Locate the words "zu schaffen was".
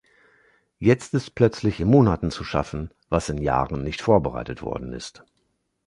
2.31-3.29